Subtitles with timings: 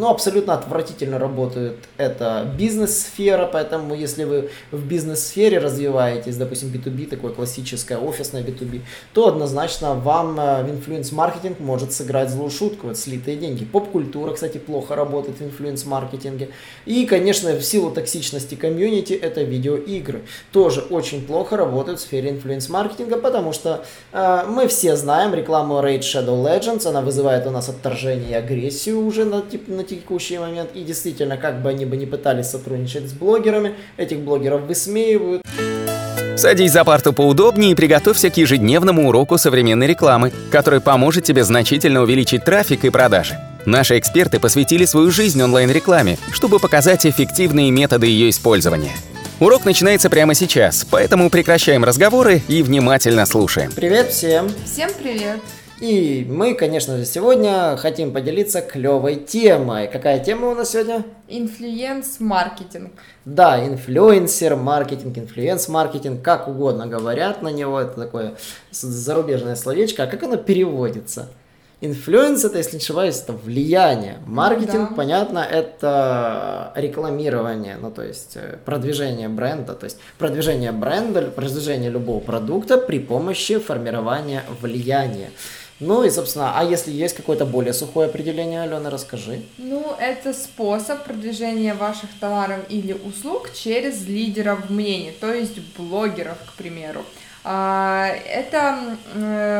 [0.00, 7.32] Ну, абсолютно отвратительно работает эта бизнес-сфера, поэтому если вы в бизнес-сфере развиваетесь, допустим, B2B, такое
[7.32, 8.82] классическое офисное B2B,
[9.12, 13.64] то однозначно вам э, в инфлюенс-маркетинг может сыграть злую шутку, вот слитые деньги.
[13.64, 16.50] Поп-культура, кстати, плохо работает в инфлюенс-маркетинге.
[16.86, 20.22] И, конечно, в силу токсичности комьюнити это видеоигры.
[20.52, 26.02] Тоже очень плохо работают в сфере инфлюенс-маркетинга, потому что э, мы все знаем рекламу Raid
[26.02, 30.70] Shadow Legends, она вызывает у нас отторжение и агрессию уже на, на текущий момент.
[30.74, 35.42] И действительно, как бы они бы не пытались сотрудничать с блогерами, этих блогеров высмеивают.
[36.36, 42.02] Садись за парту поудобнее и приготовься к ежедневному уроку современной рекламы, который поможет тебе значительно
[42.02, 43.36] увеличить трафик и продажи.
[43.66, 48.92] Наши эксперты посвятили свою жизнь онлайн-рекламе, чтобы показать эффективные методы ее использования.
[49.40, 53.72] Урок начинается прямо сейчас, поэтому прекращаем разговоры и внимательно слушаем.
[53.72, 54.48] Привет всем!
[54.64, 55.40] Всем привет!
[55.80, 59.86] И мы, конечно же, сегодня хотим поделиться клевой темой.
[59.86, 61.04] Какая тема у нас сегодня?
[61.28, 62.92] Инфлюенс-маркетинг.
[63.24, 67.80] Да, инфлюенсер, маркетинг, инфлюенс-маркетинг, как угодно говорят на него.
[67.80, 68.34] Это такое
[68.72, 70.02] зарубежное словечко.
[70.02, 71.28] А как оно переводится?
[71.80, 74.18] Influence это, если не ошибаюсь, это влияние.
[74.26, 74.96] Маркетинг, да.
[74.96, 82.18] понятно, это рекламирование, ну то есть э, продвижение бренда, то есть продвижение бренда, продвижение любого
[82.18, 85.30] продукта при помощи формирования влияния.
[85.80, 89.42] Ну и, собственно, а если есть какое-то более сухое определение, Алена, расскажи.
[89.58, 96.52] Ну, это способ продвижения ваших товаров или услуг через лидеров мнений, то есть блогеров, к
[96.54, 97.04] примеру.
[97.44, 98.96] А, это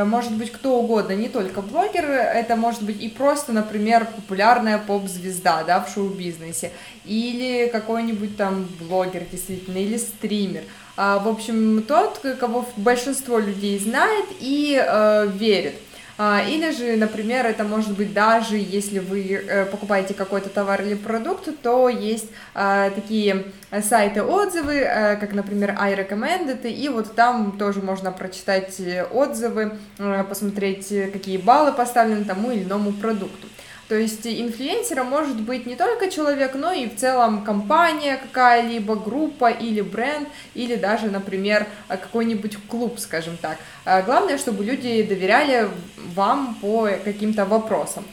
[0.05, 5.63] может быть кто угодно, не только блогер, это может быть и просто, например, популярная поп-звезда,
[5.63, 6.73] да, в шоу-бизнесе,
[7.05, 10.65] или какой-нибудь там блогер, действительно, или стример.
[10.97, 15.77] А, в общем, тот, кого большинство людей знает и э, верит.
[16.21, 20.95] А, или же, например, это может быть даже если вы э, покупаете какой-то товар или
[20.95, 23.45] продукт, то есть а, такие
[23.83, 28.81] сайты отзывы, э, как, например, iRecommended, и вот там тоже можно прочитать
[29.13, 33.47] отзывы, э, посмотреть, какие баллы поставлены тому или иному продукту.
[33.89, 39.51] То есть инфлюенсером может быть не только человек, но и в целом компания какая-либо, группа
[39.51, 43.57] или бренд, или даже, например, какой-нибудь клуб, скажем так.
[43.87, 45.69] А главное, чтобы люди доверяли
[46.15, 48.05] вам по каким-то вопросам.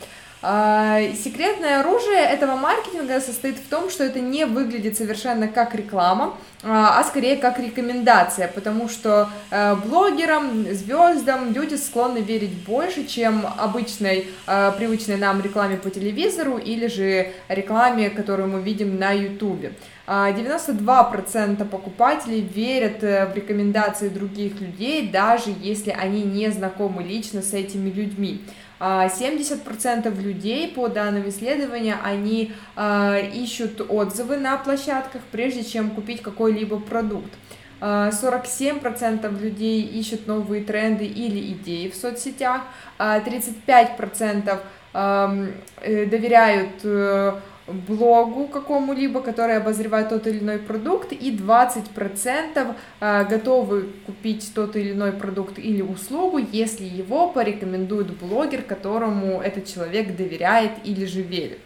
[0.48, 6.38] А, секретное оружие этого маркетинга состоит в том, что это не выглядит совершенно как реклама,
[6.62, 13.44] а, а скорее как рекомендация, потому что э, блогерам, звездам люди склонны верить больше, чем
[13.58, 19.72] обычной, э, привычной нам рекламе по телевизору или же рекламе, которую мы видим на YouTube.
[20.08, 27.54] 92% покупателей верят э, в рекомендации других людей, даже если они не знакомы лично с
[27.54, 28.42] этими людьми.
[28.80, 36.22] 70% а, людей, по данным исследования, они а, ищут отзывы на площадках, прежде чем купить
[36.22, 37.32] какой-либо продукт.
[37.80, 42.62] 47% а, людей ищут новые тренды или идеи в соцсетях,
[42.98, 44.60] 35%
[44.94, 47.34] э, доверяют э,
[47.68, 54.92] блогу какому-либо, который обозревает тот или иной продукт, и 20% а, готовы купить тот или
[54.92, 61.60] иной продукт или услугу, если его порекомендует блогер, которому этот человек доверяет или же верит.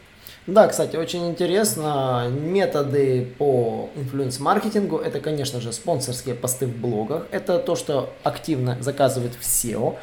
[0.47, 2.27] Да, кстати, очень интересно.
[2.31, 7.27] Методы по инфлюенс-маркетингу– это, конечно же, спонсорские посты в блогах.
[7.29, 9.97] Это то, что активно заказывает в SEO.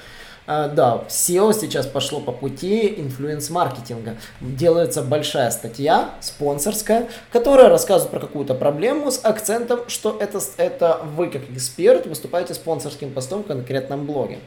[0.47, 4.17] А, да, SEO сейчас пошло по пути инфлюенс-маркетинга.
[4.41, 11.31] Делается большая статья, спонсорская, которая рассказывает про какую-то проблему с акцентом, что это, это вы
[11.31, 14.39] как эксперт выступаете спонсорским постом в конкретном блоге.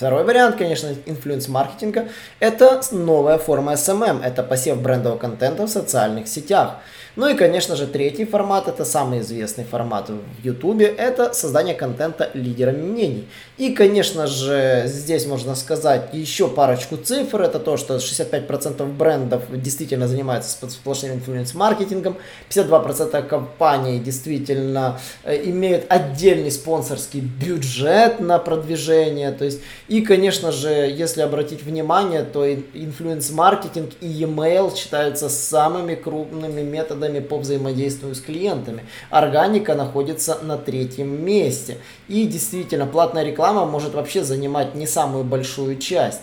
[0.00, 2.08] Второй вариант, конечно, инфлюенс-маркетинга–
[2.40, 6.76] это новая форма SMM, это посев брендового контента в социальных сетях.
[7.20, 12.30] Ну и, конечно же, третий формат, это самый известный формат в YouTube, это создание контента
[12.32, 13.28] лидерами мнений.
[13.58, 20.08] И, конечно же, здесь можно сказать еще парочку цифр, это то, что 65% брендов действительно
[20.08, 22.16] занимаются сплошным инфлюенс-маркетингом,
[22.48, 30.70] 52% компаний действительно э, имеют отдельный спонсорский бюджет на продвижение, то есть, и, конечно же,
[30.70, 38.20] если обратить внимание, то инфлюенс-маркетинг и e-mail считаются самыми крупными методами методами по взаимодействию с
[38.20, 38.84] клиентами.
[39.10, 41.78] Органика находится на третьем месте.
[42.08, 46.22] И действительно, платная реклама может вообще занимать не самую большую часть.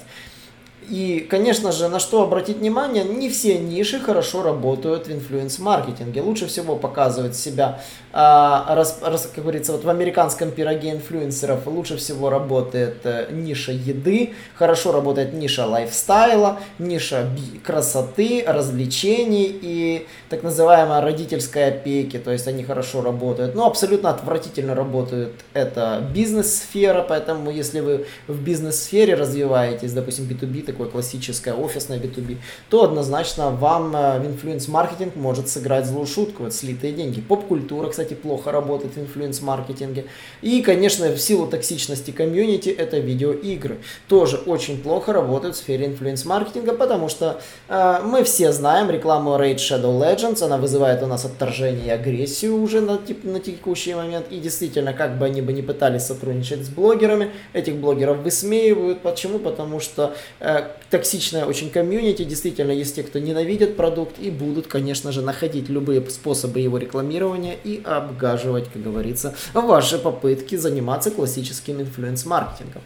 [0.89, 6.21] И, конечно же, на что обратить внимание, не все ниши хорошо работают в инфлюенс-маркетинге.
[6.21, 7.81] Лучше всего показывать себя,
[8.13, 13.73] а, раз, раз, как говорится, вот в американском пироге инфлюенсеров лучше всего работает э, ниша
[13.73, 17.29] еды, хорошо работает ниша лайфстайла, ниша
[17.63, 23.55] красоты, развлечений и так называемая родительская опеки, то есть они хорошо работают.
[23.55, 30.89] Но абсолютно отвратительно работают это бизнес-сфера, поэтому если вы в бизнес-сфере развиваетесь, допустим, B2B, такое
[30.89, 32.37] классическое офисное B2B,
[32.69, 37.19] то однозначно вам э, в инфлюенс-маркетинг может сыграть злую шутку, вот слитые деньги.
[37.19, 40.05] Поп-культура, кстати, плохо работает в инфлюенс-маркетинге.
[40.43, 43.77] И, конечно, в силу токсичности комьюнити это видеоигры.
[44.07, 49.55] Тоже очень плохо работают в сфере инфлюенс-маркетинга, потому что э, мы все знаем рекламу Raid
[49.55, 54.27] Shadow Legends, она вызывает у нас отторжение и агрессию уже на, на текущий момент.
[54.29, 59.01] И действительно, как бы они бы не пытались сотрудничать с блогерами, этих блогеров высмеивают.
[59.01, 59.39] Почему?
[59.39, 65.11] Потому что э, токсичная очень комьюнити, действительно есть те, кто ненавидит продукт и будут, конечно
[65.11, 72.81] же, находить любые способы его рекламирования и обгаживать, как говорится, ваши попытки заниматься классическим инфлюенс-маркетингом.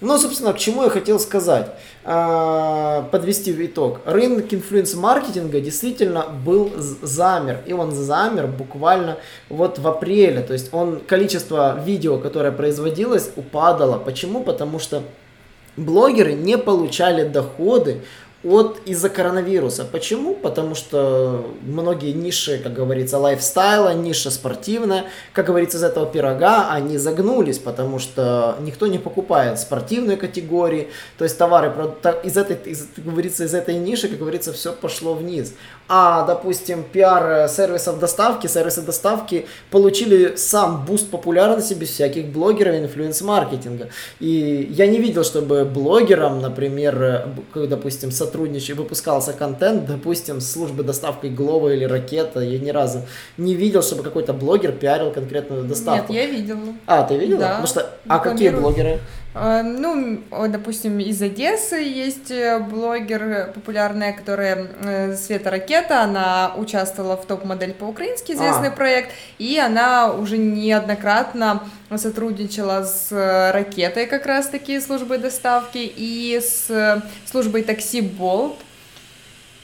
[0.00, 1.72] Но, собственно, к чему я хотел сказать,
[2.04, 4.00] а, подвести итог.
[4.04, 6.72] Рынок инфлюенс-маркетинга действительно был
[7.02, 9.18] замер, и он замер буквально
[9.48, 13.98] вот в апреле, то есть он, количество видео, которое производилось, упадало.
[13.98, 14.44] Почему?
[14.44, 15.02] Потому что
[15.78, 18.02] блогеры не получали доходы
[18.44, 19.84] от из-за коронавируса.
[19.84, 20.34] Почему?
[20.34, 26.98] Потому что многие ниши, как говорится, лайфстайла, ниша спортивная, как говорится, из этого пирога они
[26.98, 31.74] загнулись, потому что никто не покупает спортивные категории, то есть товары
[32.22, 35.54] из этой, из, как говорится, из этой ниши, как говорится, все пошло вниз.
[35.88, 42.78] А, допустим, пиар сервисов доставки, сервисы доставки получили сам буст популярности без всяких блогеров и
[42.78, 43.88] influence-маркетинга.
[44.20, 50.82] И я не видел, чтобы блогерам, например, допустим, со сотрудничал, выпускался контент, допустим, с службы
[50.82, 53.02] доставки Глова или Ракета, я ни разу
[53.36, 56.12] не видел, чтобы какой-то блогер пиарил конкретную доставку.
[56.12, 56.74] Нет, я видела.
[56.86, 57.40] А, ты видела?
[57.40, 57.48] Да.
[57.48, 59.00] Потому что, а какие блогеры?
[59.40, 67.16] А, ну, допустим, из Одессы есть э, блогер популярная, которая э, Света Ракета, она участвовала
[67.16, 68.72] в топ-модель по-украински, известный а.
[68.72, 71.62] проект, и она уже неоднократно
[71.94, 78.56] сотрудничала с э, Ракетой как раз-таки службой доставки и с службой такси Болт,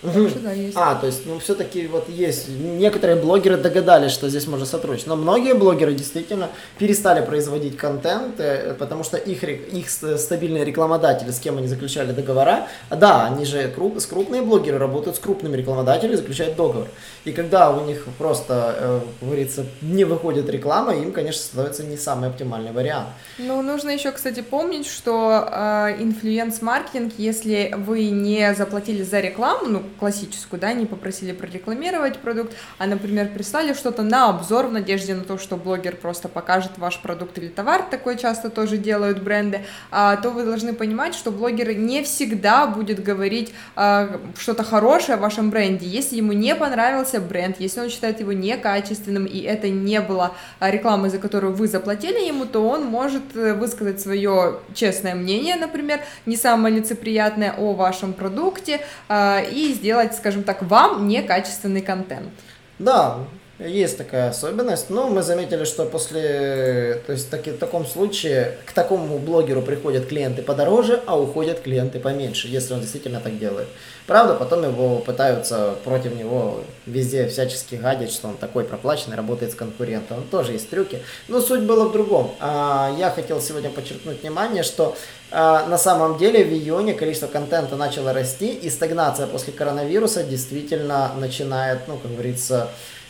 [0.04, 0.28] Угу.
[0.42, 0.76] да, есть.
[0.76, 2.48] А, то есть, ну, все-таки вот есть.
[2.48, 5.06] Некоторые блогеры догадались, что здесь можно сотрудничать.
[5.06, 11.40] Но многие блогеры действительно перестали производить контент, э, потому что их, их стабильные рекламодатели, с
[11.40, 16.16] кем они заключали договора, да, они же круп, с крупные блогеры работают с крупными рекламодателями,
[16.16, 16.88] заключают договор.
[17.24, 22.28] И когда у них просто, э, говорится, не выходит реклама, им, конечно, становится не самый
[22.28, 23.08] оптимальный вариант.
[23.38, 29.82] Ну, нужно еще, кстати, помнить, что э, инфлюенс-маркетинг, если вы не заплатили за рекламу, ну,
[29.98, 35.24] классическую, да, не попросили прорекламировать продукт, а, например, прислали что-то на обзор в надежде на
[35.24, 39.60] то, что блогер просто покажет ваш продукт или товар, такое часто тоже делают бренды,
[39.90, 45.20] а, то вы должны понимать, что блогер не всегда будет говорить а, что-то хорошее о
[45.20, 45.86] вашем бренде.
[45.86, 50.70] Если ему не понравился бренд, если он считает его некачественным, и это не было а,
[50.70, 56.00] рекламой, за которую вы заплатили ему, то он может э, высказать свое честное мнение, например,
[56.26, 62.32] не самое лицеприятное о вашем продукте, а, и сделать, скажем так, вам некачественный контент.
[62.78, 63.18] Да,
[63.58, 68.72] есть такая особенность, но мы заметили, что после, то есть таки, в таком случае к
[68.72, 73.68] такому блогеру приходят клиенты подороже, а уходят клиенты поменьше, если он действительно так делает.
[74.06, 79.54] Правда, потом его пытаются против него везде всячески гадить, что он такой проплаченный, работает с
[79.54, 80.24] конкурентом.
[80.30, 81.00] Тоже есть трюки.
[81.28, 82.34] Но суть была в другом.
[82.40, 84.94] А, я хотел сегодня подчеркнуть внимание, что
[85.30, 91.12] а, на самом деле в июне количество контента начало расти, и стагнация после коронавируса действительно
[91.16, 92.68] начинает, ну, как говорится,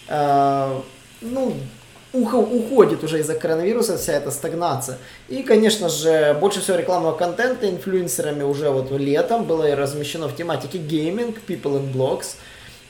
[0.08, 1.54] ну,
[2.12, 4.98] уходит уже из-за коронавируса вся эта стагнация.
[5.28, 10.78] И, конечно же, больше всего рекламного контента инфлюенсерами уже вот летом было размещено в тематике
[10.78, 12.36] гейминг, people and blogs.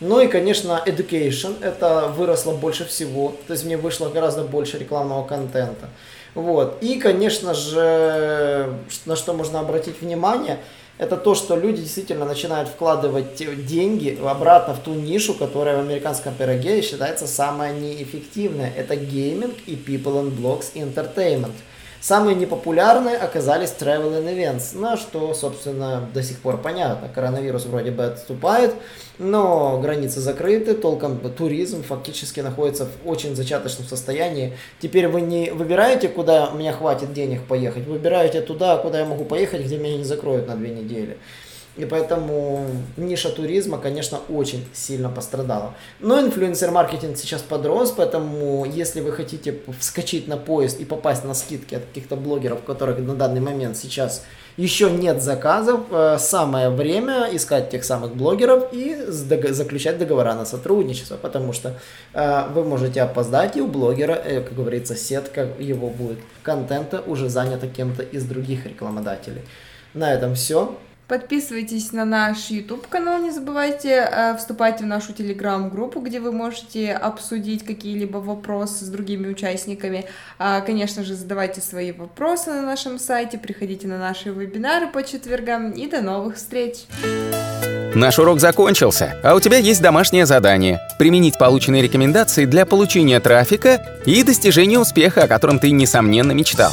[0.00, 5.25] Ну и, конечно, education, это выросло больше всего, то есть мне вышло гораздо больше рекламного
[5.26, 5.88] контента.
[6.34, 6.78] Вот.
[6.80, 8.74] И, конечно же,
[9.06, 10.58] на что можно обратить внимание–
[10.96, 13.34] это то, что люди действительно начинают вкладывать
[13.66, 18.72] деньги обратно в ту нишу, которая в американском пироге считается самая неэффективная.
[18.76, 21.54] Это гейминг и people and blogs entertainment.
[22.04, 27.08] Самые непопулярные оказались travel and events, на что, собственно, до сих пор понятно.
[27.08, 28.75] Коронавирус вроде бы отступает,
[29.18, 34.52] но границы закрыты, толком туризм фактически находится в очень зачаточном состоянии.
[34.80, 39.25] Теперь вы не выбираете, куда у меня хватит денег поехать, выбираете туда, куда я могу
[39.25, 41.16] поехать, где меня не закроют на две недели.
[41.76, 42.66] И поэтому
[42.96, 45.74] ниша туризма, конечно, очень сильно пострадала.
[45.98, 51.74] Но инфлюенсер-маркетинг сейчас подрос, поэтому если вы хотите вскочить на поезд и попасть на скидки
[51.74, 54.24] от каких-то блогеров, которых на данный момент сейчас
[54.56, 61.16] еще нет заказов, э, самое время искать тех самых блогеров и заключать договора на сотрудничество,
[61.16, 61.76] потому что
[62.12, 67.28] э, вы можете опоздать, и у блогера, э, как говорится, сетка его будет контента уже
[67.28, 69.42] занята кем-то из других рекламодателей.
[69.92, 70.76] На этом все.
[71.06, 76.94] Подписывайтесь на наш YouTube канал, не забывайте э, вступать в нашу телеграм-группу, где вы можете
[76.94, 80.06] обсудить какие-либо вопросы с другими участниками.
[80.38, 85.73] А, конечно же, задавайте свои вопросы на нашем сайте, приходите на наши вебинары по четвергам
[85.73, 86.87] и до новых встреч!
[87.94, 94.00] Наш урок закончился, а у тебя есть домашнее задание– применить полученные рекомендации для получения трафика
[94.06, 96.73] и достижения успеха, о котором ты, несомненно, мечтал.